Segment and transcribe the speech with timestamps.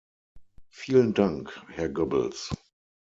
[0.71, 2.49] Vielen Dank, Herr Goebbels.